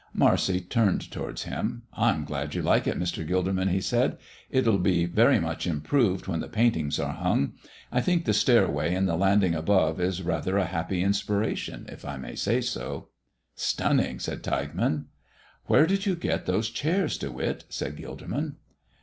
[0.15, 1.83] Marcy turned towards him.
[1.93, 3.23] "I'm glad you like it, Mr.
[3.23, 4.17] Gilderman," he said.
[4.49, 7.53] "It'll be very much improved when the paintings are hung.
[7.91, 12.17] I think the stairway and the landing above is rather a happy inspiration, if I
[12.17, 13.09] may say so."
[13.53, 15.05] "Stunning!" said Tilghman.
[15.65, 18.55] "Where did you get those chairs, De Witt?" said Gilderman.